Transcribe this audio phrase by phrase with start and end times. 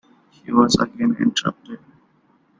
[0.31, 1.79] She was again interrupted.